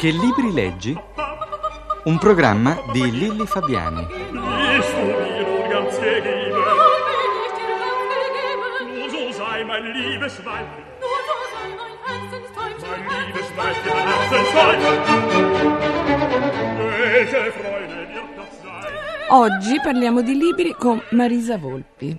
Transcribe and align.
Che 0.00 0.10
libri 0.12 0.50
leggi? 0.50 0.98
Un 2.04 2.16
programma 2.16 2.74
di 2.90 3.10
Lilli 3.10 3.44
Fabiani. 3.44 4.06
Oggi 19.28 19.80
parliamo 19.82 20.22
di 20.22 20.34
libri 20.34 20.72
con 20.78 20.98
Marisa 21.10 21.58
Volpi. 21.58 22.18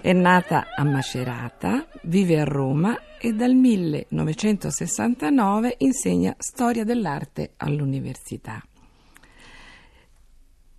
È 0.00 0.12
nata 0.12 0.66
a 0.74 0.82
Macerata, 0.82 1.86
vive 2.02 2.40
a 2.40 2.44
Roma 2.44 2.98
e 3.24 3.32
dal 3.32 3.54
1969 3.54 5.76
insegna 5.78 6.34
storia 6.36 6.84
dell'arte 6.84 7.54
all'università. 7.56 8.62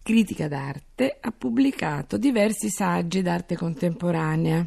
Critica 0.03 0.47
d'arte, 0.47 1.17
ha 1.19 1.31
pubblicato 1.31 2.17
diversi 2.17 2.69
saggi 2.69 3.23
d'arte 3.23 3.55
contemporanea, 3.55 4.63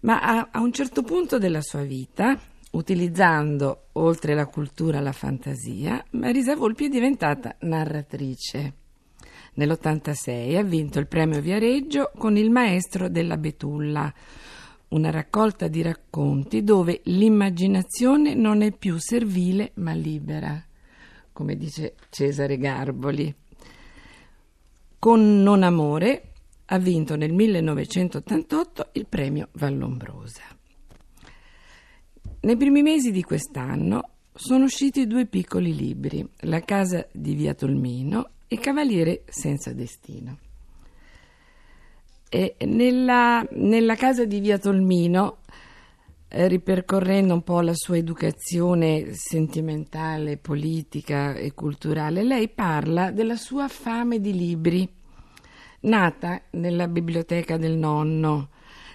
ma 0.00 0.22
a, 0.22 0.48
a 0.50 0.60
un 0.60 0.72
certo 0.72 1.02
punto 1.02 1.36
della 1.36 1.60
sua 1.60 1.82
vita, 1.82 2.40
utilizzando 2.70 3.88
oltre 3.92 4.34
la 4.34 4.46
cultura 4.46 5.00
la 5.00 5.12
fantasia, 5.12 6.02
Marisa 6.12 6.56
Volpi 6.56 6.86
è 6.86 6.88
diventata 6.88 7.54
narratrice. 7.60 8.72
Nell'86 9.56 10.56
ha 10.56 10.62
vinto 10.62 11.00
il 11.00 11.06
premio 11.06 11.42
Viareggio 11.42 12.12
con 12.16 12.38
Il 12.38 12.50
maestro 12.50 13.10
della 13.10 13.36
Betulla, 13.36 14.10
una 14.88 15.10
raccolta 15.10 15.68
di 15.68 15.82
racconti 15.82 16.62
dove 16.62 17.00
l'immaginazione 17.04 18.34
non 18.34 18.62
è 18.62 18.72
più 18.72 18.98
servile 18.98 19.72
ma 19.74 19.92
libera, 19.92 20.62
come 21.32 21.56
dice 21.56 21.94
Cesare 22.10 22.56
Garboli. 22.56 23.34
Con 24.98 25.42
Non 25.42 25.62
Amore 25.62 26.32
ha 26.66 26.78
vinto 26.78 27.16
nel 27.16 27.32
1988 27.32 28.88
il 28.92 29.06
premio 29.06 29.48
Vallombrosa. 29.52 30.42
Nei 32.40 32.56
primi 32.56 32.82
mesi 32.82 33.10
di 33.10 33.22
quest'anno 33.22 34.10
sono 34.32 34.64
usciti 34.64 35.06
due 35.06 35.26
piccoli 35.26 35.74
libri, 35.74 36.26
La 36.42 36.60
casa 36.60 37.06
di 37.12 37.34
Via 37.34 37.54
Tolmino 37.54 38.30
e 38.46 38.58
Cavaliere 38.58 39.24
senza 39.28 39.72
destino. 39.72 40.38
E 42.30 42.56
nella, 42.66 43.46
nella 43.52 43.94
casa 43.94 44.24
di 44.24 44.40
Via 44.40 44.58
Tolmino, 44.58 45.38
eh, 46.28 46.46
ripercorrendo 46.46 47.32
un 47.32 47.42
po' 47.42 47.60
la 47.60 47.74
sua 47.74 47.96
educazione 47.96 49.14
sentimentale, 49.14 50.36
politica 50.36 51.34
e 51.34 51.54
culturale, 51.54 52.22
lei 52.22 52.48
parla 52.48 53.10
della 53.10 53.36
sua 53.36 53.66
fame 53.68 54.20
di 54.20 54.34
libri, 54.34 54.86
nata 55.80 56.42
nella 56.50 56.86
biblioteca 56.86 57.56
del 57.56 57.76
nonno, 57.76 58.50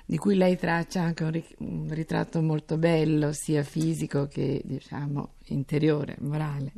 di 0.06 0.18
cui 0.18 0.36
lei 0.36 0.58
traccia 0.58 1.02
anche 1.02 1.23
un, 1.23 1.31
ri- 1.31 1.56
un 1.59 1.88
ritratto 1.90 2.40
molto 2.42 2.78
bello, 2.78 3.31
sia 3.31 3.64
fisico 3.64 4.28
che 4.28 4.62
diciamo 4.64 5.36
interiore, 5.45 6.18
morale. 6.20 6.72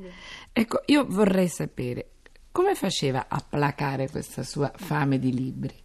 Ecco, 0.54 0.84
io 0.86 1.06
vorrei 1.06 1.50
sapere 1.50 2.12
come 2.52 2.76
faceva 2.76 3.26
a 3.28 3.44
placare 3.46 4.10
questa 4.10 4.44
sua 4.44 4.72
fame 4.74 5.20
di 5.20 5.34
libri. 5.34 5.84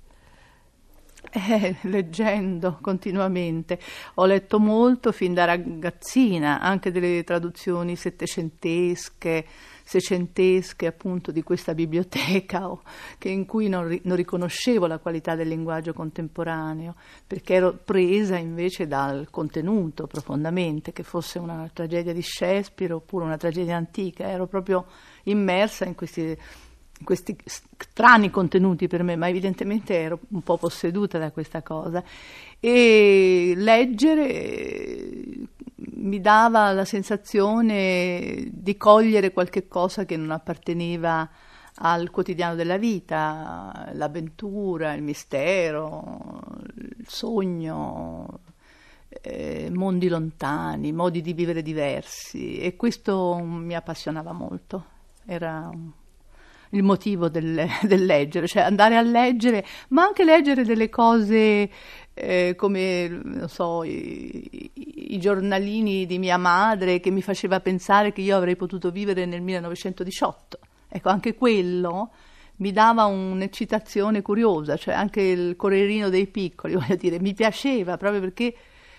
Eh, 1.32 1.76
leggendo 1.82 2.78
continuamente. 2.80 3.78
Ho 4.14 4.24
letto 4.24 4.58
molto 4.58 5.12
fin 5.12 5.34
da 5.34 5.44
ragazzina, 5.44 6.60
anche 6.60 6.90
delle 6.90 7.22
traduzioni 7.24 7.94
settecentesche, 7.94 9.44
seicentesche 9.84 10.86
appunto 10.86 11.30
di 11.30 11.42
questa 11.42 11.74
biblioteca, 11.74 12.66
o, 12.70 12.82
in 13.24 13.44
cui 13.44 13.68
non, 13.68 13.86
ri- 13.86 14.00
non 14.04 14.16
riconoscevo 14.16 14.86
la 14.86 14.98
qualità 14.98 15.34
del 15.34 15.48
linguaggio 15.48 15.92
contemporaneo, 15.92 16.94
perché 17.26 17.54
ero 17.54 17.78
presa 17.84 18.36
invece 18.36 18.86
dal 18.86 19.28
contenuto 19.30 20.06
profondamente, 20.06 20.92
che 20.92 21.02
fosse 21.02 21.38
una 21.38 21.68
tragedia 21.72 22.14
di 22.14 22.22
Shakespeare 22.22 22.94
oppure 22.94 23.24
una 23.24 23.36
tragedia 23.36 23.76
antica, 23.76 24.28
ero 24.28 24.46
proprio 24.46 24.86
immersa 25.24 25.84
in 25.84 25.94
questi 25.94 26.36
questi 27.02 27.36
strani 27.44 28.30
contenuti 28.30 28.86
per 28.88 29.02
me, 29.02 29.16
ma 29.16 29.28
evidentemente 29.28 29.94
ero 29.94 30.20
un 30.28 30.42
po' 30.42 30.56
posseduta 30.56 31.18
da 31.18 31.30
questa 31.30 31.62
cosa. 31.62 32.02
E 32.58 33.54
leggere 33.56 35.48
mi 35.94 36.20
dava 36.20 36.72
la 36.72 36.84
sensazione 36.84 38.48
di 38.50 38.76
cogliere 38.76 39.32
qualche 39.32 39.68
cosa 39.68 40.04
che 40.04 40.16
non 40.16 40.30
apparteneva 40.30 41.28
al 41.82 42.10
quotidiano 42.10 42.54
della 42.54 42.76
vita, 42.76 43.90
l'avventura, 43.92 44.92
il 44.92 45.02
mistero, 45.02 46.40
il 46.76 47.06
sogno, 47.06 48.40
eh, 49.08 49.70
mondi 49.72 50.08
lontani, 50.08 50.92
modi 50.92 51.20
di 51.20 51.32
vivere 51.32 51.62
diversi 51.62 52.58
e 52.58 52.76
questo 52.76 53.36
mi 53.42 53.74
appassionava 53.74 54.32
molto. 54.32 54.84
Era 55.24 55.68
un 55.72 55.90
il 56.70 56.82
motivo 56.82 57.28
del, 57.28 57.66
del, 57.82 58.04
leggere, 58.04 58.46
cioè 58.46 58.62
andare 58.62 58.96
a 58.96 59.02
leggere, 59.02 59.64
ma 59.88 60.04
anche 60.04 60.24
leggere 60.24 60.64
delle 60.64 60.88
cose 60.88 61.70
eh, 62.14 62.54
come, 62.56 63.08
non 63.08 63.48
so, 63.48 63.82
i, 63.84 64.70
i, 64.74 65.18
giornalini 65.18 66.06
di 66.06 66.18
mia 66.18 66.36
madre 66.36 67.00
che 67.00 67.10
mi 67.10 67.22
faceva 67.22 67.60
pensare 67.60 68.12
che 68.12 68.20
io 68.20 68.36
avrei 68.36 68.56
potuto 68.56 68.90
vivere 68.90 69.24
nel 69.26 69.40
1918. 69.40 70.58
Ecco, 70.88 71.08
anche 71.08 71.34
quello 71.34 72.10
mi 72.56 72.72
dava 72.72 73.04
un'eccitazione 73.04 74.22
curiosa, 74.22 74.76
cioè 74.76 74.94
anche 74.94 75.22
il 75.22 75.56
Corrierino 75.56 76.08
dei 76.08 76.26
Piccoli, 76.26 76.74
voglio 76.76 76.96
dire, 76.96 77.18
mi 77.20 77.34
piaceva 77.34 77.96
proprio 77.96 78.20
perché 78.20 78.54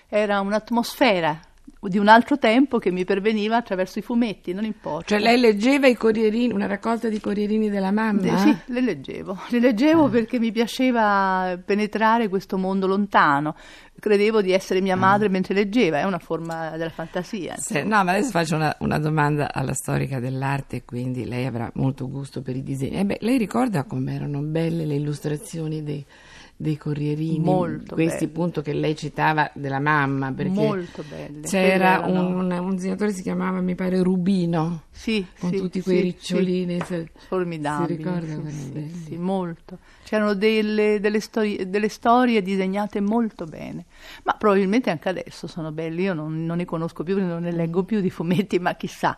era 0.08 0.40
un'atmosfera 0.40 1.40
di 1.80 1.98
un 1.98 2.08
altro 2.08 2.38
tempo 2.38 2.78
che 2.78 2.92
mi 2.92 3.06
perveniva 3.06 3.58
attraverso 3.58 3.98
i 3.98 4.02
fumetti, 4.04 4.54
non 4.54 4.66
importa. 4.66 5.08
Cioè 5.08 5.20
lei 5.20 5.40
leggeva 5.40 5.88
i 5.88 5.96
corrierini, 5.96 6.54
una 6.54 6.68
raccolta 6.68 7.10
di 7.10 7.20
corrierini 7.20 7.70
della 7.70 7.92
mamma? 7.92 8.22
Eh, 8.22 8.38
sì, 8.38 8.58
le 8.66 8.82
leggevo, 8.82 9.38
le 9.50 9.60
leggevo 9.60 10.06
ah. 10.06 10.10
perché 10.10 10.38
mi 10.38 10.52
piaceva 10.52 11.60
penetrare 11.64 12.30
questo 12.30 12.58
mondo 12.58 12.86
lontano. 12.86 13.56
Credevo 14.00 14.42
di 14.42 14.52
essere 14.52 14.80
mia 14.82 14.96
madre 14.96 15.28
ah. 15.28 15.32
mentre 15.32 15.56
leggeva, 15.56 16.00
è 16.00 16.04
una 16.04 16.20
forma 16.20 16.78
della 16.78 16.92
fantasia. 16.92 17.56
Sì, 17.58 17.84
no, 17.84 18.04
ma 18.04 18.12
adesso 18.12 18.30
faccio 18.30 18.56
una, 18.56 18.76
una, 18.80 19.00
domanda 19.00 19.52
alla 19.52 19.74
storica 19.74 20.20
dell'arte, 20.20 20.84
quindi 20.84 21.26
lei 21.26 21.46
avrà 21.46 21.72
molto 21.76 22.08
gusto 22.08 22.44
per 22.44 22.56
i 22.56 22.62
disegni. 22.62 22.98
Eh 22.98 23.06
beh, 23.06 23.18
lei 23.22 23.40
ricorda 23.40 23.86
come 23.86 24.14
erano 24.14 24.42
belle 24.42 24.86
le 24.86 24.96
illustrazioni 24.96 25.82
dei 25.82 26.06
dei 26.62 26.78
corrierini, 26.78 27.40
molto 27.40 27.96
questi 27.96 28.26
belli. 28.26 28.32
appunto 28.32 28.62
che 28.62 28.74
lei 28.74 28.96
citava 28.96 29.50
della 29.56 29.80
mamma, 29.80 30.32
perché 30.32 30.52
molto 30.52 31.04
belle. 31.10 31.42
c'era 31.42 32.04
un, 32.06 32.52
un, 32.52 32.76
disegnatore 32.76 33.10
che 33.10 33.16
si 33.16 33.24
chiamava, 33.24 33.62
mi 33.62 33.74
pare, 33.74 34.04
Rubino, 34.04 34.84
sì, 34.92 35.26
con 35.40 35.50
sì, 35.50 35.58
tutti 35.58 35.82
quei 35.82 35.98
sì, 35.98 36.04
ricciolini, 36.04 36.80
sì. 36.86 37.10
formidabili, 37.28 37.98
si 37.98 38.04
ricorda 38.04 38.50
sì, 38.50 39.04
sì, 39.06 39.18
molto. 39.18 39.80
C'erano 40.04 40.36
delle, 40.36 41.00
delle, 41.00 41.20
storie, 41.20 41.68
delle, 41.68 41.90
storie, 41.90 42.44
disegnate 42.44 43.02
molto 43.02 43.46
bene, 43.46 43.86
ma 44.24 44.34
probabilmente 44.34 44.92
anche 44.92 45.10
adesso 45.10 45.48
sono 45.48 45.72
belle, 45.72 46.02
io 46.02 46.14
non, 46.14 46.46
non 46.46 46.58
ne 46.58 46.66
conosco 46.66 47.04
più, 47.04 47.20
non 47.20 47.42
ne 47.42 47.52
leggo 47.52 47.84
più 47.84 48.02
di 48.02 48.12
fumetti, 48.12 48.60
ma 48.60 48.76
chissà, 48.76 49.18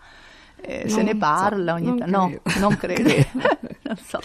eh, 0.62 0.88
se 0.88 1.04
ne 1.04 1.18
parla 1.18 1.76
so, 1.78 1.84
ogni 1.84 1.98
tanto, 1.98 2.18
no, 2.18 2.40
non 2.60 2.78
credo, 2.78 3.10
non 3.84 3.98
so. 3.98 4.20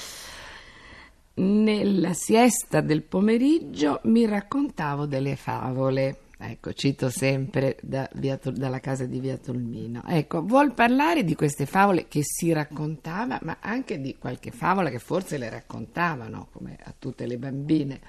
Nella 1.38 2.14
siesta 2.14 2.81
del 2.81 3.02
pomeriggio 3.05 4.00
mi 4.05 4.26
raccontavo 4.26 5.06
delle 5.06 5.37
favole. 5.37 6.23
Ecco, 6.37 6.73
cito 6.73 7.11
sempre 7.11 7.76
da 7.81 8.08
via, 8.14 8.40
dalla 8.43 8.81
casa 8.81 9.05
di 9.05 9.20
Via 9.20 9.37
Tolmino. 9.37 10.02
Ecco, 10.05 10.43
vuol 10.43 10.73
parlare 10.75 11.23
di 11.23 11.37
queste 11.37 11.64
favole 11.64 12.08
che 12.08 12.23
si 12.25 12.52
raccontava, 12.52 13.38
ma 13.43 13.58
anche 13.61 14.00
di 14.00 14.17
qualche 14.19 14.50
favola 14.50 14.90
che 14.90 14.99
forse 14.99 15.38
le 15.38 15.49
raccontavano, 15.49 16.49
come 16.50 16.76
a 16.82 16.93
tutte 16.99 17.25
le 17.25 17.38
bambine. 17.38 18.00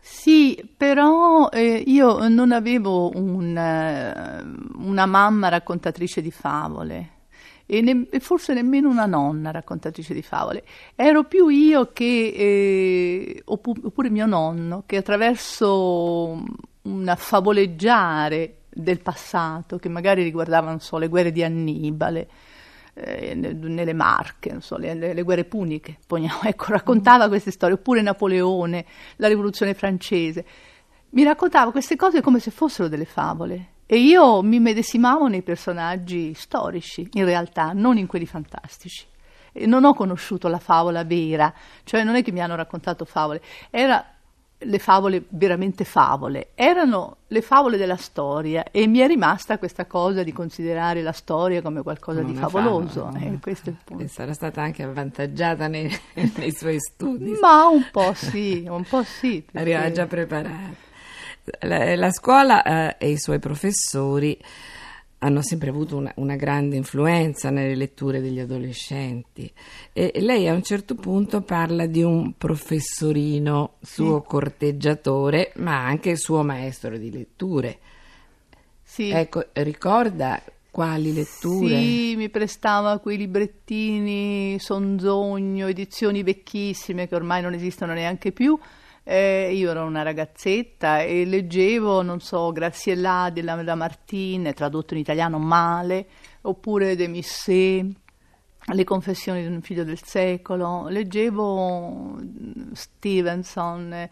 Sì, 0.00 0.68
però 0.76 1.48
eh, 1.48 1.80
io 1.86 2.26
non 2.28 2.50
avevo 2.50 3.10
un, 3.14 3.50
uh, 3.50 4.84
una 4.84 5.06
mamma 5.06 5.48
raccontatrice 5.48 6.20
di 6.20 6.32
favole 6.32 7.20
e, 7.66 7.80
ne, 7.80 8.06
e, 8.10 8.20
forse 8.20 8.54
nemmeno 8.54 8.88
una 8.88 9.06
nonna 9.06 9.50
raccontatrice 9.50 10.14
di 10.14 10.22
favole. 10.22 10.64
Ero 10.94 11.24
più 11.24 11.48
io 11.48 11.90
che, 11.92 12.34
eh, 12.36 13.42
oppure 13.44 14.10
mio 14.10 14.26
nonno, 14.26 14.84
che 14.86 14.96
attraverso 14.96 16.42
un 16.82 17.14
favoleggiare 17.16 18.56
del 18.68 19.00
passato, 19.00 19.78
che 19.78 19.88
magari 19.88 20.22
riguardava, 20.22 20.78
so, 20.78 20.98
le 20.98 21.08
guerre 21.08 21.32
di 21.32 21.42
Annibale, 21.42 22.28
eh, 22.94 23.34
nelle 23.34 23.92
Marche, 23.94 24.56
so, 24.60 24.76
le, 24.76 24.94
le, 24.94 25.22
guerre 25.22 25.44
puniche, 25.44 25.98
ecco, 26.44 26.66
raccontava 26.68 27.28
queste 27.28 27.50
storie, 27.50 27.76
oppure 27.76 28.02
Napoleone, 28.02 28.84
la 29.16 29.28
rivoluzione 29.28 29.74
francese. 29.74 30.44
Mi 31.10 31.24
raccontava 31.24 31.70
queste 31.70 31.96
cose 31.96 32.22
come 32.22 32.38
se 32.38 32.50
fossero 32.50 32.88
delle 32.88 33.04
favole 33.04 33.68
E 33.92 33.98
io 33.98 34.40
mi 34.40 34.58
medesimavo 34.58 35.28
nei 35.28 35.42
personaggi 35.42 36.32
storici, 36.32 37.06
in 37.12 37.26
realtà, 37.26 37.72
non 37.74 37.98
in 37.98 38.06
quelli 38.06 38.24
fantastici. 38.24 39.04
E 39.52 39.66
non 39.66 39.84
ho 39.84 39.92
conosciuto 39.92 40.48
la 40.48 40.58
favola 40.58 41.04
vera, 41.04 41.52
cioè 41.84 42.02
non 42.02 42.14
è 42.14 42.22
che 42.22 42.32
mi 42.32 42.40
hanno 42.40 42.54
raccontato 42.54 43.04
favole, 43.04 43.42
era 43.68 44.02
le 44.64 44.78
favole 44.78 45.24
veramente 45.28 45.84
favole, 45.84 46.52
erano 46.54 47.16
le 47.26 47.42
favole 47.42 47.76
della 47.76 47.96
storia 47.98 48.64
e 48.70 48.86
mi 48.86 49.00
è 49.00 49.06
rimasta 49.06 49.58
questa 49.58 49.84
cosa 49.84 50.22
di 50.22 50.32
considerare 50.32 51.02
la 51.02 51.12
storia 51.12 51.60
come 51.60 51.82
qualcosa 51.82 52.22
Non 52.22 52.32
di 52.32 52.38
favoloso. 52.38 53.02
favola, 53.10 53.24
eh, 53.26 53.38
questo 53.42 53.68
è 53.68 53.72
il 53.72 53.78
punto. 53.84 54.04
E 54.04 54.08
sarà 54.08 54.32
stata 54.32 54.62
anche 54.62 54.84
avvantaggiata 54.84 55.66
nei, 55.66 55.94
nei 56.36 56.52
suoi 56.54 56.78
studi. 56.80 57.36
Ma 57.42 57.66
un 57.66 57.84
po' 57.90 58.14
sì, 58.14 58.64
un 58.66 58.84
po' 58.84 59.02
sì. 59.02 59.42
perché- 59.42 59.58
Arrivava 59.58 59.92
già 59.92 60.06
preparata. 60.06 60.90
La, 61.60 61.96
la 61.96 62.10
scuola 62.10 62.62
eh, 62.62 62.96
e 62.98 63.10
i 63.10 63.18
suoi 63.18 63.38
professori 63.38 64.38
hanno 65.18 65.42
sempre 65.42 65.70
avuto 65.70 65.96
una, 65.96 66.12
una 66.16 66.36
grande 66.36 66.76
influenza 66.76 67.50
nelle 67.50 67.76
letture 67.76 68.20
degli 68.20 68.40
adolescenti 68.40 69.50
e 69.92 70.12
lei 70.20 70.48
a 70.48 70.52
un 70.52 70.62
certo 70.62 70.94
punto 70.94 71.42
parla 71.42 71.86
di 71.86 72.02
un 72.02 72.36
professorino, 72.36 73.74
suo 73.80 74.22
corteggiatore, 74.22 75.52
ma 75.56 75.84
anche 75.84 76.16
suo 76.16 76.42
maestro 76.42 76.98
di 76.98 77.10
letture. 77.10 77.78
Sì. 78.82 79.10
Ecco, 79.10 79.46
ricorda 79.52 80.42
quali 80.72 81.12
letture? 81.12 81.78
Sì, 81.78 82.16
mi 82.16 82.28
prestava 82.28 82.98
quei 82.98 83.16
librettini 83.16 84.58
Sonzogno, 84.58 85.68
edizioni 85.68 86.22
vecchissime 86.22 87.06
che 87.06 87.14
ormai 87.14 87.42
non 87.42 87.52
esistono 87.52 87.92
neanche 87.92 88.32
più. 88.32 88.58
Eh, 89.04 89.52
io 89.52 89.70
ero 89.70 89.84
una 89.84 90.02
ragazzetta 90.02 91.00
e 91.02 91.24
leggevo, 91.24 92.02
non 92.02 92.20
so, 92.20 92.52
Graziella 92.52 93.30
della, 93.32 93.56
della 93.56 93.74
Martine, 93.74 94.52
tradotto 94.52 94.94
in 94.94 95.00
italiano 95.00 95.38
male, 95.38 96.06
oppure 96.42 96.94
De 96.94 97.08
Misset, 97.08 97.86
Le 98.72 98.84
confessioni 98.84 99.40
di 99.42 99.52
un 99.52 99.60
figlio 99.60 99.82
del 99.82 100.00
secolo, 100.02 100.86
leggevo 100.88 102.16
mm, 102.20 102.72
Stevenson, 102.72 104.08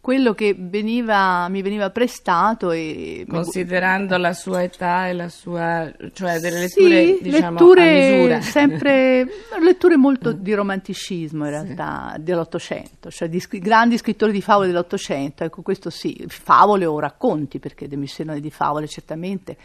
quello 0.00 0.32
che 0.32 0.56
veniva, 0.58 1.46
mi 1.48 1.60
veniva 1.60 1.90
prestato 1.90 2.70
e 2.70 3.26
Considerando 3.28 4.16
la 4.16 4.32
sua 4.32 4.62
età 4.62 5.08
e 5.08 5.12
la 5.12 5.28
sua, 5.28 5.92
cioè 6.12 6.38
delle 6.38 6.60
letture, 6.60 7.16
sì, 7.16 7.18
diciamo, 7.22 7.46
a 7.46 7.50
letture 7.50 8.16
misura. 8.16 8.40
sempre 8.42 9.26
letture 9.60 9.96
molto 9.96 10.32
di 10.32 10.54
romanticismo 10.54 11.44
in 11.44 11.50
realtà 11.50 12.16
dell'Ottocento, 12.18 13.10
cioè 13.10 13.28
di 13.28 13.44
grandi 13.58 13.98
scrittori 13.98 14.32
di 14.32 14.40
favole 14.40 14.68
dell'Ottocento, 14.68 15.44
ecco 15.44 15.60
questo 15.60 15.90
sì, 15.90 16.24
favole 16.28 16.86
o 16.86 16.98
racconti, 16.98 17.58
perché 17.58 17.86
De 17.86 17.98
è 18.00 18.40
di 18.40 18.50
favole 18.50 18.88
certamente, 18.88 19.56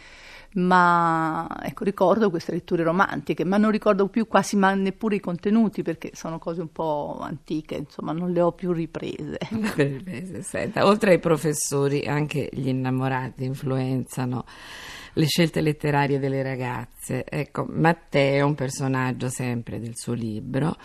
ma 0.54 1.48
ecco 1.62 1.84
ricordo 1.84 2.30
queste 2.30 2.52
letture 2.52 2.82
romantiche, 2.82 3.44
ma 3.44 3.56
non 3.56 3.70
ricordo 3.70 4.08
più 4.08 4.26
quasi 4.26 4.56
neppure 4.56 5.16
i 5.16 5.20
contenuti 5.20 5.82
perché 5.82 6.10
sono 6.14 6.38
cose 6.38 6.60
un 6.60 6.72
po' 6.72 7.18
antiche, 7.20 7.76
insomma 7.76 8.12
non 8.12 8.32
le 8.32 8.40
ho 8.40 8.52
più 8.52 8.72
riprese. 8.72 9.38
Senta, 10.42 10.86
oltre 10.86 11.12
ai 11.12 11.18
professori, 11.18 12.06
anche 12.06 12.48
gli 12.52 12.68
innamorati 12.68 13.44
influenzano 13.44 14.44
le 15.14 15.26
scelte 15.26 15.60
letterarie 15.60 16.18
delle 16.18 16.42
ragazze. 16.42 17.24
Ecco, 17.24 17.66
Matteo, 17.68 18.46
un 18.46 18.54
personaggio 18.54 19.28
sempre 19.28 19.80
del 19.80 19.96
suo 19.96 20.12
libro, 20.12 20.76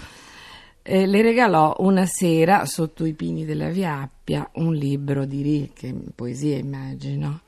eh, 0.83 1.05
le 1.05 1.21
regalò 1.21 1.75
una 1.79 2.05
sera 2.05 2.65
sotto 2.65 3.05
i 3.05 3.13
pini 3.13 3.45
della 3.45 3.69
Via 3.69 3.99
Appia 3.99 4.49
un 4.55 4.73
libro 4.73 5.25
di 5.25 5.41
Rilke, 5.41 5.93
poesia 6.15 6.57
immagino. 6.57 7.41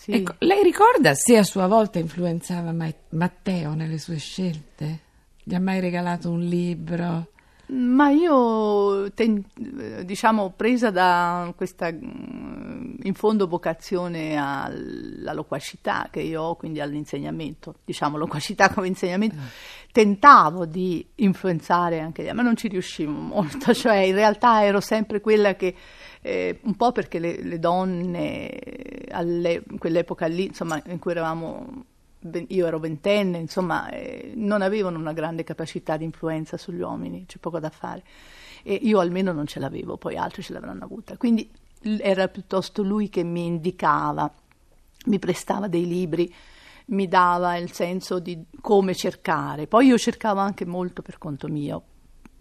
Sì. 0.00 0.12
Ecco, 0.12 0.34
lei 0.38 0.62
ricorda 0.62 1.12
se 1.14 1.36
a 1.36 1.42
sua 1.42 1.66
volta 1.66 1.98
influenzava 1.98 2.70
Ma- 2.72 2.92
Matteo 3.10 3.74
nelle 3.74 3.98
sue 3.98 4.18
scelte? 4.18 5.00
Gli 5.42 5.54
ha 5.54 5.60
mai 5.60 5.80
regalato 5.80 6.30
un 6.30 6.40
libro? 6.40 7.32
Ma 7.70 8.08
io, 8.10 9.12
ten- 9.12 9.44
eh, 9.78 10.04
diciamo, 10.04 10.54
presa 10.56 10.90
da 10.90 11.52
questa 11.54 11.92
mm, 11.92 12.94
in 13.02 13.12
fondo 13.14 13.46
vocazione 13.46 14.36
alla 14.36 15.34
loquacità 15.34 16.08
che 16.10 16.20
io 16.20 16.40
ho, 16.42 16.56
quindi 16.56 16.80
all'insegnamento, 16.80 17.74
diciamo 17.84 18.16
loquacità 18.16 18.70
come 18.70 18.86
insegnamento, 18.86 19.36
tentavo 19.92 20.64
di 20.64 21.06
influenzare 21.16 22.00
anche 22.00 22.22
altri, 22.22 22.36
ma 22.36 22.42
non 22.42 22.56
ci 22.56 22.68
riuscivo 22.68 23.12
molto, 23.12 23.74
cioè 23.74 23.96
in 23.96 24.14
realtà 24.14 24.64
ero 24.64 24.80
sempre 24.80 25.20
quella 25.20 25.54
che, 25.54 25.74
eh, 26.22 26.60
un 26.62 26.74
po' 26.74 26.92
perché 26.92 27.18
le, 27.18 27.42
le 27.42 27.58
donne, 27.58 28.48
eh, 28.50 29.08
alle- 29.10 29.62
in 29.70 29.78
quell'epoca 29.78 30.26
lì, 30.26 30.46
insomma, 30.46 30.80
in 30.86 30.98
cui 30.98 31.10
eravamo 31.10 31.84
io 32.48 32.66
ero 32.66 32.78
ventenne, 32.78 33.38
insomma, 33.38 33.88
eh, 33.90 34.32
non 34.34 34.62
avevano 34.62 34.98
una 34.98 35.12
grande 35.12 35.44
capacità 35.44 35.96
di 35.96 36.04
influenza 36.04 36.56
sugli 36.56 36.80
uomini, 36.80 37.24
c'è 37.26 37.38
poco 37.38 37.60
da 37.60 37.70
fare. 37.70 38.02
E 38.62 38.74
io 38.74 38.98
almeno 38.98 39.32
non 39.32 39.46
ce 39.46 39.60
l'avevo, 39.60 39.96
poi 39.96 40.16
altri 40.16 40.42
ce 40.42 40.52
l'avranno 40.52 40.84
avuta. 40.84 41.16
Quindi 41.16 41.48
era 42.00 42.28
piuttosto 42.28 42.82
lui 42.82 43.08
che 43.08 43.22
mi 43.22 43.46
indicava, 43.46 44.30
mi 45.06 45.18
prestava 45.18 45.68
dei 45.68 45.86
libri, 45.86 46.32
mi 46.86 47.06
dava 47.06 47.56
il 47.56 47.72
senso 47.72 48.18
di 48.18 48.44
come 48.60 48.94
cercare. 48.94 49.66
Poi 49.66 49.86
io 49.86 49.98
cercavo 49.98 50.40
anche 50.40 50.64
molto 50.64 51.02
per 51.02 51.18
conto 51.18 51.48
mio. 51.48 51.82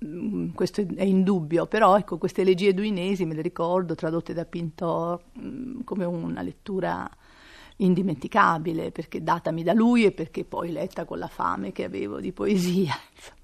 Mm, 0.05 0.49
Questo 0.49 0.81
è 0.95 1.03
indubbio, 1.03 1.65
però 1.65 1.97
ecco, 1.97 2.17
queste 2.17 2.41
elegie 2.41 2.73
duinesi 2.73 3.25
me 3.25 3.35
le 3.35 3.41
ricordo 3.41 3.95
tradotte 3.95 4.33
da 4.33 4.45
Pintor 4.45 5.21
mm, 5.39 5.81
come 5.83 6.05
una 6.05 6.41
lettura 6.41 7.09
indimenticabile, 7.77 8.91
perché 8.91 9.21
datami 9.21 9.63
da 9.63 9.73
lui 9.73 10.05
e 10.05 10.11
perché 10.11 10.43
poi 10.43 10.71
letta 10.71 11.05
con 11.05 11.19
la 11.19 11.27
fame 11.27 11.71
che 11.71 11.83
avevo 11.83 12.19
di 12.19 12.31
poesia. 12.31 12.95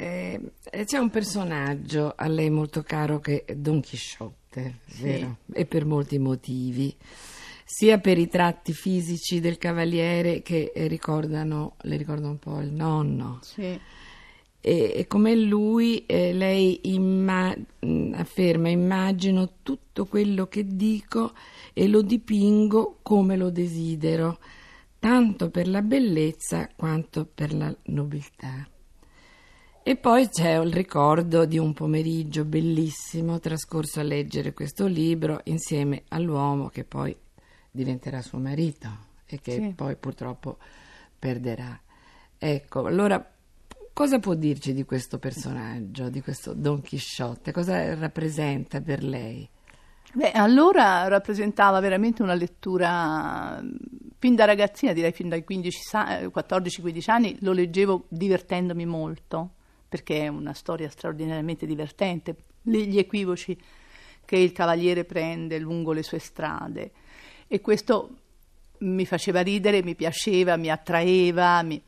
Eh, 0.00 0.52
c'è 0.84 0.98
un 0.98 1.10
personaggio 1.10 2.12
a 2.16 2.28
lei 2.28 2.50
molto 2.50 2.84
caro 2.84 3.18
che 3.18 3.44
è 3.44 3.56
Don 3.56 3.80
Chisciotte, 3.80 4.78
vero? 5.00 5.38
E 5.52 5.66
per 5.66 5.84
molti 5.84 6.20
motivi, 6.20 6.96
sia 7.64 7.98
per 7.98 8.16
i 8.16 8.28
tratti 8.28 8.72
fisici 8.72 9.40
del 9.40 9.58
cavaliere 9.58 10.40
che 10.40 10.70
eh, 10.72 10.86
ricordano, 10.86 11.74
le 11.80 11.96
ricordano 11.96 12.30
un 12.30 12.38
po' 12.38 12.60
il 12.60 12.70
nonno. 12.70 13.40
Sì. 13.42 13.76
E, 14.60 14.92
e 14.96 15.06
come 15.06 15.36
lui, 15.36 16.04
eh, 16.06 16.32
lei 16.32 16.80
imma- 16.94 17.54
mh, 17.80 18.12
afferma: 18.14 18.68
immagino 18.68 19.50
tutto 19.62 20.06
quello 20.06 20.46
che 20.46 20.66
dico 20.66 21.32
e 21.72 21.86
lo 21.86 22.02
dipingo 22.02 22.98
come 23.02 23.36
lo 23.36 23.50
desidero, 23.50 24.38
tanto 24.98 25.50
per 25.50 25.68
la 25.68 25.82
bellezza 25.82 26.68
quanto 26.74 27.24
per 27.24 27.54
la 27.54 27.74
nobiltà. 27.84 28.68
E 29.82 29.96
poi 29.96 30.28
c'è 30.28 30.58
il 30.60 30.72
ricordo 30.72 31.46
di 31.46 31.56
un 31.56 31.72
pomeriggio 31.72 32.44
bellissimo 32.44 33.38
trascorso 33.38 34.00
a 34.00 34.02
leggere 34.02 34.52
questo 34.52 34.86
libro 34.86 35.40
insieme 35.44 36.02
all'uomo 36.08 36.68
che 36.68 36.84
poi 36.84 37.16
diventerà 37.70 38.20
suo 38.20 38.38
marito 38.38 38.88
e 39.24 39.40
che 39.40 39.52
Sì. 39.52 39.72
poi 39.74 39.96
purtroppo 39.96 40.58
perderà. 41.18 41.80
Ecco, 42.36 42.84
allora 42.84 43.32
cosa 43.98 44.20
può 44.20 44.34
dirci 44.34 44.74
di 44.74 44.84
questo 44.84 45.18
personaggio, 45.18 46.08
di 46.08 46.20
questo 46.20 46.54
Don 46.54 46.82
Chisciotte? 46.82 47.50
Cosa 47.50 47.96
rappresenta 47.96 48.80
per 48.80 49.02
lei? 49.02 49.48
Beh, 50.12 50.30
allora 50.30 51.08
rappresentava 51.08 51.80
veramente 51.80 52.22
una 52.22 52.34
lettura, 52.34 53.60
fin 54.20 54.36
da 54.36 54.44
ragazzina, 54.44 54.92
direi 54.92 55.10
fin 55.10 55.28
dai 55.28 55.42
15 55.42 55.80
sa- 55.82 56.20
eh, 56.20 56.30
14-15 56.30 57.10
anni, 57.10 57.36
lo 57.40 57.50
leggevo 57.50 58.04
divertendomi 58.06 58.86
molto, 58.86 59.54
perché 59.88 60.20
è 60.20 60.28
una 60.28 60.52
storia 60.52 60.88
straordinariamente 60.88 61.66
divertente, 61.66 62.36
gli 62.62 62.98
equivoci 62.98 63.60
che 64.24 64.36
il 64.36 64.52
cavaliere 64.52 65.06
prende 65.06 65.58
lungo 65.58 65.90
le 65.90 66.04
sue 66.04 66.20
strade. 66.20 66.92
E 67.48 67.60
questo 67.60 68.10
mi 68.78 69.06
faceva 69.06 69.40
ridere, 69.40 69.82
mi 69.82 69.96
piaceva, 69.96 70.56
mi 70.56 70.70
attraeva. 70.70 71.62
mi- 71.64 71.82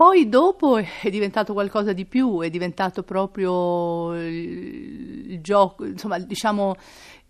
Poi 0.00 0.30
dopo 0.30 0.78
è 0.78 1.10
diventato 1.10 1.52
qualcosa 1.52 1.92
di 1.92 2.06
più, 2.06 2.40
è 2.40 2.48
diventato 2.48 3.02
proprio 3.02 4.14
il, 4.14 5.30
il 5.32 5.40
gioco, 5.42 5.84
insomma, 5.84 6.18
diciamo, 6.18 6.74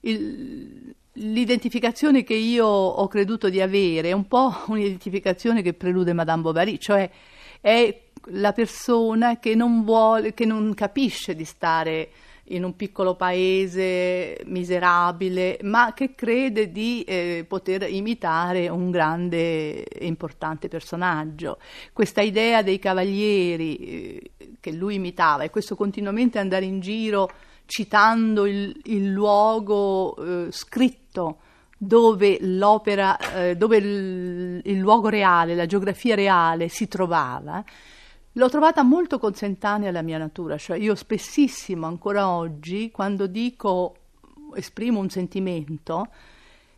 il- 0.02 0.94
l'identificazione 1.14 2.22
che 2.22 2.34
io 2.34 2.66
ho 2.68 3.08
creduto 3.08 3.48
di 3.48 3.60
avere 3.60 4.10
è 4.10 4.12
un 4.12 4.28
po' 4.28 4.54
un'identificazione 4.68 5.62
che 5.62 5.74
prelude 5.74 6.12
Madame 6.12 6.42
Bovary, 6.42 6.78
cioè 6.78 7.10
è 7.60 8.02
la 8.26 8.52
persona 8.52 9.40
che 9.40 9.56
non 9.56 9.82
vuole, 9.82 10.32
che 10.32 10.44
non 10.44 10.72
capisce 10.74 11.34
di 11.34 11.44
stare 11.44 12.10
in 12.50 12.64
un 12.64 12.76
piccolo 12.76 13.14
paese 13.14 14.40
miserabile, 14.46 15.58
ma 15.62 15.92
che 15.94 16.14
crede 16.14 16.70
di 16.70 17.02
eh, 17.02 17.44
poter 17.46 17.88
imitare 17.88 18.68
un 18.68 18.90
grande 18.90 19.84
e 19.84 20.06
importante 20.06 20.68
personaggio. 20.68 21.58
Questa 21.92 22.20
idea 22.20 22.62
dei 22.62 22.78
cavalieri 22.78 23.76
eh, 23.76 24.30
che 24.60 24.72
lui 24.72 24.94
imitava 24.94 25.42
e 25.42 25.50
questo 25.50 25.76
continuamente 25.76 26.38
andare 26.38 26.64
in 26.64 26.80
giro 26.80 27.30
citando 27.66 28.46
il, 28.46 28.78
il 28.84 29.10
luogo 29.10 30.16
eh, 30.16 30.48
scritto 30.50 31.38
dove 31.82 32.36
l'opera, 32.40 33.16
eh, 33.16 33.56
dove 33.56 33.76
il, 33.78 34.60
il, 34.64 34.78
luogo 34.78 35.08
reale, 35.08 35.54
la 35.54 35.64
geografia 35.64 36.14
reale 36.14 36.68
si 36.68 36.88
trovava, 36.88 37.64
l'ho 38.34 38.48
trovata 38.48 38.82
molto 38.82 39.18
consentanea 39.18 39.88
alla 39.88 40.02
mia 40.02 40.18
natura, 40.18 40.56
cioè 40.56 40.78
io 40.78 40.94
spessissimo 40.94 41.86
ancora 41.86 42.28
oggi 42.28 42.90
quando 42.90 43.26
dico, 43.26 43.94
esprimo 44.54 45.00
un 45.00 45.10
sentimento, 45.10 46.08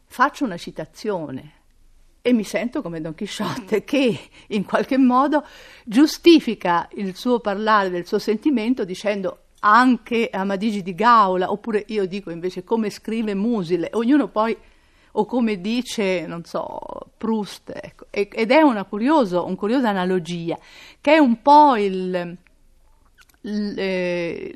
faccio 0.07 0.45
una 0.45 0.57
citazione 0.57 1.61
e 2.23 2.33
mi 2.33 2.45
sento 2.45 2.83
come 2.83 3.01
Don 3.01 3.15
Chisciotte 3.15 3.83
che 3.85 4.19
in 4.49 4.65
qualche 4.65 4.97
modo 4.97 5.45
giustifica 5.85 6.89
il 6.93 7.17
suo 7.17 7.41
parlare 7.41 7.91
del 7.91 8.07
suo 8.07 8.19
sentimento 8.19 8.85
dicendo 8.85 9.39
anche 9.65 10.29
Amadigi 10.33 10.83
di 10.83 10.95
Gaula, 10.95 11.51
oppure 11.51 11.85
io 11.89 12.07
dico 12.07 12.31
invece 12.31 12.65
come 12.65 12.91
scrive 12.91 13.35
Musile, 13.35 13.91
ognuno 13.93 14.29
poi 14.29 14.57
o 15.13 15.27
come 15.27 15.61
dice, 15.61 16.27
non 16.27 16.45
so, 16.45 16.79
Proust, 17.17 17.73
ecco. 17.75 18.07
ed 18.11 18.51
è 18.51 18.63
una 18.63 18.85
curioso, 18.85 19.47
un 19.47 19.57
curiosa 19.57 19.89
analogia, 19.91 20.59
che 21.01 21.15
è 21.15 21.19
un 21.19 21.43
po' 21.43 21.77
il, 21.77 22.37
eh, 23.43 24.55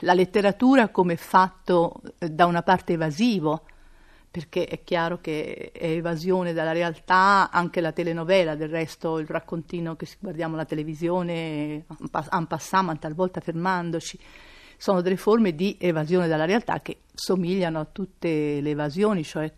la 0.00 0.14
letteratura 0.14 0.88
come 0.88 1.16
fatto 1.16 2.00
da 2.18 2.46
una 2.46 2.62
parte 2.62 2.94
evasivo, 2.94 3.62
perché 4.30 4.66
è 4.66 4.84
chiaro 4.84 5.18
che 5.20 5.70
è 5.72 5.86
evasione 5.86 6.52
dalla 6.52 6.72
realtà 6.72 7.50
anche 7.50 7.80
la 7.80 7.92
telenovela, 7.92 8.54
del 8.54 8.68
resto 8.68 9.18
il 9.18 9.26
raccontino 9.26 9.96
che 9.96 10.06
guardiamo 10.18 10.56
la 10.56 10.66
televisione, 10.66 11.84
en 12.30 12.46
passant, 12.46 12.98
talvolta 12.98 13.40
fermandoci, 13.40 14.18
sono 14.76 15.00
delle 15.00 15.16
forme 15.16 15.54
di 15.54 15.76
evasione 15.80 16.28
dalla 16.28 16.44
realtà 16.44 16.80
che 16.80 16.98
somigliano 17.14 17.80
a 17.80 17.86
tutte 17.90 18.60
le 18.60 18.70
evasioni, 18.70 19.24
cioè 19.24 19.52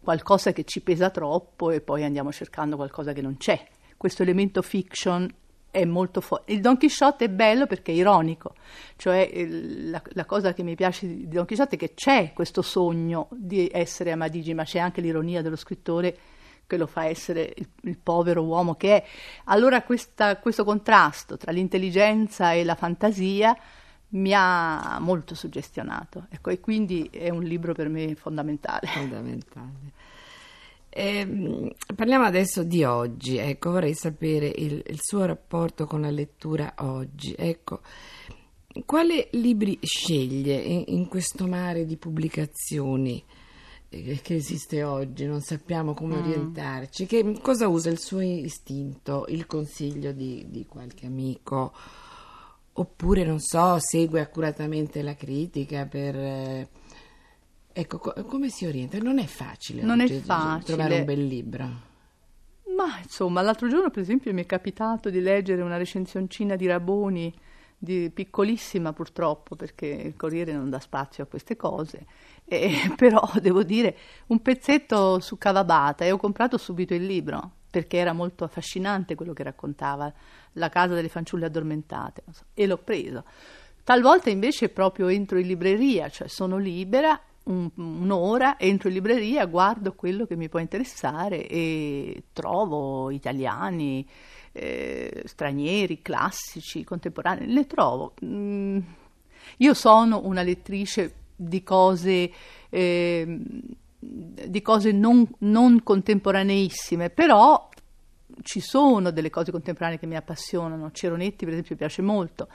qualcosa 0.00 0.52
che 0.52 0.64
ci 0.64 0.80
pesa 0.80 1.10
troppo 1.10 1.70
e 1.70 1.80
poi 1.80 2.04
andiamo 2.04 2.32
cercando 2.32 2.76
qualcosa 2.76 3.12
che 3.12 3.20
non 3.20 3.36
c'è. 3.36 3.62
Questo 3.96 4.22
elemento 4.22 4.62
fiction 4.62 5.28
è 5.70 5.84
molto 5.84 6.20
forte. 6.20 6.52
Il 6.52 6.60
Don 6.60 6.78
Quixote 6.78 7.26
è 7.26 7.28
bello 7.28 7.66
perché 7.66 7.92
è 7.92 7.94
ironico, 7.94 8.54
cioè 8.96 9.30
la, 9.46 10.02
la, 10.12 10.24
cosa 10.24 10.54
che 10.54 10.62
mi 10.62 10.74
piace 10.74 11.06
di 11.06 11.28
Don 11.28 11.44
Quixote 11.44 11.76
è 11.76 11.78
che 11.78 11.94
c'è 11.94 12.32
questo 12.32 12.62
sogno 12.62 13.28
di 13.32 13.68
essere 13.72 14.12
Amadigi, 14.12 14.54
ma 14.54 14.64
c'è 14.64 14.78
anche 14.78 15.00
l'ironia 15.00 15.42
dello 15.42 15.56
scrittore 15.56 16.16
che 16.66 16.76
lo 16.76 16.86
fa 16.86 17.06
essere 17.06 17.52
il, 17.56 17.68
il 17.82 17.98
povero 17.98 18.42
uomo 18.42 18.74
che 18.76 18.96
è. 18.96 19.04
Allora 19.44 19.82
questa, 19.82 20.38
questo 20.38 20.64
contrasto 20.64 21.36
tra 21.36 21.52
l'intelligenza 21.52 22.52
e 22.52 22.64
la 22.64 22.74
fantasia 22.74 23.56
mi 24.10 24.32
ha 24.34 24.98
molto 25.00 25.34
suggestionato 25.34 26.26
ecco, 26.30 26.50
e 26.50 26.60
quindi 26.60 27.08
è 27.12 27.28
un 27.28 27.42
libro 27.42 27.74
per 27.74 27.88
me 27.88 28.14
fondamentale. 28.14 28.86
Fondamentale. 28.86 29.92
Eh, 30.90 31.74
parliamo 31.94 32.24
adesso 32.24 32.64
di 32.64 32.82
oggi, 32.82 33.36
ecco, 33.36 33.70
vorrei 33.70 33.94
sapere 33.94 34.46
il, 34.48 34.82
il, 34.86 34.98
suo 35.00 35.26
rapporto 35.26 35.86
con 35.86 36.00
la 36.00 36.10
lettura 36.10 36.74
oggi. 36.78 37.34
Ecco, 37.36 37.82
quale 38.86 39.28
libri 39.32 39.78
sceglie 39.82 40.56
in, 40.56 40.84
in 40.86 41.06
questo 41.06 41.46
mare 41.46 41.84
di 41.84 41.96
pubblicazioni 41.96 43.22
eh, 43.90 44.18
che 44.22 44.34
esiste 44.34 44.82
oggi? 44.82 45.26
Non 45.26 45.42
sappiamo 45.42 45.92
come 45.92 46.16
mm. 46.16 46.22
orientarci. 46.22 47.06
Che, 47.06 47.38
cosa 47.42 47.68
usa 47.68 47.90
il 47.90 48.00
suo 48.00 48.20
istinto, 48.20 49.26
il 49.28 49.46
consiglio 49.46 50.12
di, 50.12 50.46
di 50.48 50.66
qualche 50.66 51.06
amico? 51.06 51.72
Oppure 52.78 53.24
non 53.24 53.40
so, 53.40 53.78
segue 53.78 54.20
accuratamente 54.20 55.02
la 55.02 55.14
critica 55.14 55.86
per... 55.86 56.16
Eh, 56.16 56.68
ecco, 57.72 57.98
co- 57.98 58.24
come 58.24 58.48
si 58.50 58.66
orienta? 58.66 58.98
Non 58.98 59.18
è 59.18 59.26
facile, 59.26 59.82
non 59.82 60.00
oggi, 60.00 60.16
è 60.16 60.20
facile 60.20 60.64
trovare 60.64 60.98
un 60.98 61.04
bel 61.04 61.26
libro. 61.26 61.86
Ma 62.76 62.98
insomma, 63.02 63.42
l'altro 63.42 63.68
giorno 63.68 63.90
per 63.90 64.02
esempio 64.02 64.32
mi 64.32 64.42
è 64.42 64.46
capitato 64.46 65.10
di 65.10 65.20
leggere 65.20 65.62
una 65.62 65.76
recensioncina 65.76 66.54
di 66.54 66.66
Raboni, 66.66 67.34
di, 67.76 68.10
piccolissima 68.10 68.92
purtroppo, 68.92 69.56
perché 69.56 69.86
il 69.86 70.16
Corriere 70.16 70.52
non 70.52 70.70
dà 70.70 70.78
spazio 70.78 71.24
a 71.24 71.26
queste 71.26 71.56
cose, 71.56 72.06
e, 72.44 72.70
però 72.96 73.28
devo 73.40 73.64
dire 73.64 73.96
un 74.28 74.40
pezzetto 74.40 75.18
su 75.18 75.36
Cavabata 75.36 76.04
e 76.04 76.12
ho 76.12 76.16
comprato 76.16 76.56
subito 76.56 76.94
il 76.94 77.04
libro 77.04 77.56
perché 77.70 77.98
era 77.98 78.12
molto 78.12 78.44
affascinante 78.44 79.14
quello 79.14 79.32
che 79.32 79.42
raccontava, 79.42 80.12
la 80.52 80.68
casa 80.68 80.94
delle 80.94 81.08
fanciulle 81.08 81.46
addormentate, 81.46 82.22
so, 82.30 82.44
e 82.54 82.66
l'ho 82.66 82.78
preso. 82.78 83.24
Talvolta 83.84 84.30
invece 84.30 84.68
proprio 84.68 85.08
entro 85.08 85.38
in 85.38 85.46
libreria, 85.46 86.08
cioè 86.08 86.28
sono 86.28 86.58
libera 86.58 87.18
un, 87.44 87.70
un'ora, 87.74 88.58
entro 88.58 88.88
in 88.88 88.94
libreria, 88.94 89.46
guardo 89.46 89.94
quello 89.94 90.26
che 90.26 90.36
mi 90.36 90.48
può 90.48 90.58
interessare 90.58 91.46
e 91.46 92.24
trovo 92.32 93.10
italiani, 93.10 94.06
eh, 94.52 95.22
stranieri, 95.24 96.02
classici, 96.02 96.84
contemporanei, 96.84 97.50
le 97.50 97.66
trovo. 97.66 98.14
Mm, 98.24 98.78
io 99.58 99.74
sono 99.74 100.20
una 100.24 100.42
lettrice 100.42 101.14
di 101.34 101.62
cose... 101.62 102.30
Eh, 102.68 103.40
di 103.98 104.62
cose 104.62 104.92
non, 104.92 105.28
non 105.38 105.82
contemporaneissime, 105.82 107.10
però 107.10 107.68
ci 108.42 108.60
sono 108.60 109.10
delle 109.10 109.30
cose 109.30 109.50
contemporanee 109.50 109.98
che 109.98 110.06
mi 110.06 110.16
appassionano. 110.16 110.90
Ceronetti, 110.92 111.44
per 111.44 111.54
esempio, 111.54 111.76
piace 111.76 112.02
molto. 112.02 112.48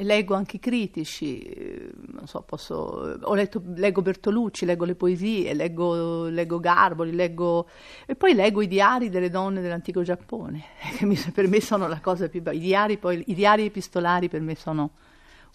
Leggo 0.00 0.34
anche 0.34 0.56
i 0.56 0.60
critici, 0.60 1.90
non 2.12 2.26
so, 2.26 2.42
posso, 2.42 2.74
ho 3.20 3.34
letto, 3.34 3.60
leggo 3.74 4.02
Bertolucci, 4.02 4.64
leggo 4.64 4.84
le 4.84 4.94
poesie, 4.94 5.52
leggo, 5.54 6.26
leggo 6.26 6.60
Garboli, 6.60 7.12
leggo, 7.12 7.66
e 8.06 8.14
poi 8.14 8.34
leggo 8.34 8.62
i 8.62 8.68
diari 8.68 9.08
delle 9.08 9.30
donne 9.30 9.60
dell'antico 9.60 10.02
Giappone, 10.02 10.62
che 10.96 11.32
per 11.32 11.48
me 11.48 11.60
sono 11.60 11.88
la 11.88 12.00
cosa 12.00 12.28
più 12.28 12.40
bella. 12.40 12.56
I 12.56 12.60
diari, 12.60 12.98
poi, 12.98 13.24
I 13.26 13.34
diari 13.34 13.64
epistolari 13.64 14.28
per 14.28 14.42
me 14.42 14.54
sono 14.54 14.90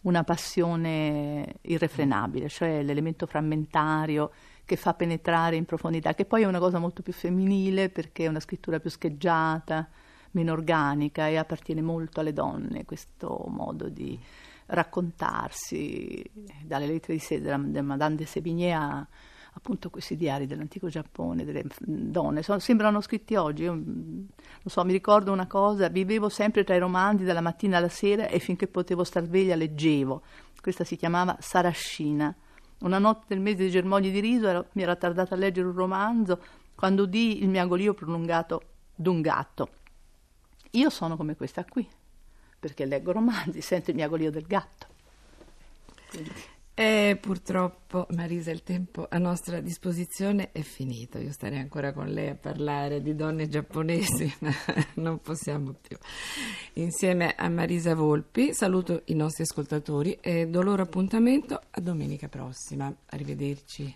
una 0.02 0.24
passione 0.24 1.56
irrefrenabile, 1.62 2.50
cioè 2.50 2.84
l'elemento 2.84 3.28
frammentario 3.28 4.32
che 4.66 4.76
fa 4.76 4.94
penetrare 4.94 5.56
in 5.56 5.66
profondità, 5.66 6.14
che 6.14 6.26
poi 6.26 6.42
è 6.42 6.46
una 6.46 6.60
cosa 6.60 6.80
molto 6.80 7.02
più 7.02 7.14
femminile 7.14 7.90
perché 7.90 8.26
è 8.26 8.28
una 8.28 8.40
scrittura 8.40 8.80
più 8.80 8.90
scheggiata, 8.90 9.88
meno 10.32 10.52
organica 10.52 11.28
e 11.28 11.38
appartiene 11.38 11.82
molto 11.82 12.20
alle 12.20 12.34
donne 12.34 12.84
questo 12.84 13.46
modo 13.48 13.88
di 13.88 14.20
raccontarsi, 14.68 16.24
dalle 16.64 16.88
lettere 16.88 17.14
di 17.14 17.20
sé 17.20 17.40
della, 17.40 17.58
della 17.58 17.84
Madame 17.84 18.16
de 18.16 18.26
Sévigné 18.26 18.74
a 18.74 19.08
appunto 19.58 19.90
questi 19.90 20.18
diari 20.18 20.48
dell'antico 20.48 20.90
Giappone, 20.90 21.46
delle 21.46 21.64
donne, 21.80 22.44
sono, 22.44 22.60
sembrano 22.60 23.00
scritti 23.00 23.36
oggi. 23.36 23.64
Io, 23.64 23.74
non 23.74 24.28
so, 24.66 24.84
mi 24.84 24.92
ricordo 24.92 25.32
una 25.32 25.48
cosa, 25.48 25.88
vivevo 25.88 26.28
sempre 26.28 26.64
tra 26.64 26.76
i 26.76 26.80
romanzi 26.80 27.24
dalla 27.24 27.40
mattina 27.40 27.78
alla 27.78 27.88
sera 27.88 28.28
e 28.28 28.40
finché 28.40 28.68
potevo 28.68 29.06
star 29.06 29.24
sveglia 29.24 29.56
leggevo. 29.56 30.24
Questa 30.62 30.84
si 30.84 30.98
chiamava 30.98 31.38
Sarascina 31.40 32.36
una 32.80 33.00
notte 33.00 33.26
del 33.30 33.40
mese 33.40 33.64
di 33.64 33.70
germogli 33.70 34.12
di 34.12 34.20
riso 34.20 34.48
ero, 34.48 34.68
mi 34.74 34.84
era 34.84 34.96
tardata 34.96 35.36
a 35.36 35.38
leggere 35.38 35.68
un 35.68 35.76
romanzo 35.76 36.42
quando 36.76 37.04
udì 37.04 37.42
il 37.42 37.50
miagolio 37.50 37.94
prolungato 37.94 38.62
d'un 38.96 39.22
gatto. 39.22 39.70
Io 40.72 40.90
sono 40.90 41.16
come 41.16 41.36
questa 41.36 41.64
qui, 41.64 41.88
perché 42.60 42.86
leggo 42.86 43.12
romanzi, 43.12 43.62
sento 43.62 43.92
il 43.92 43.96
miagolio 43.96 44.30
del 44.30 44.46
gatto. 44.46 44.88
Quindi. 46.10 46.54
E 46.78 47.18
purtroppo, 47.22 48.06
Marisa, 48.10 48.52
il 48.52 48.62
tempo 48.62 49.08
a 49.10 49.18
nostra 49.18 49.62
disposizione 49.62 50.52
è 50.52 50.60
finito. 50.60 51.18
Io 51.20 51.32
starei 51.32 51.60
ancora 51.60 51.94
con 51.94 52.08
lei 52.08 52.28
a 52.28 52.36
parlare 52.36 53.02
di 53.02 53.16
donne 53.16 53.48
giapponesi, 53.48 54.30
ma 54.42 54.52
non 54.96 55.22
possiamo 55.22 55.74
più. 55.74 55.98
Insieme 56.74 57.34
a 57.38 57.48
Marisa 57.48 57.96
Volpi 57.96 58.54
saluto 58.54 59.04
i 59.06 59.14
nostri 59.14 59.44
ascoltatori 59.44 60.18
e 60.20 60.48
do 60.48 60.62
loro 60.62 60.82
appuntamento 60.82 61.62
a 61.72 61.80
domenica 61.80 62.28
prossima. 62.28 62.94
Arrivederci. 63.06 63.96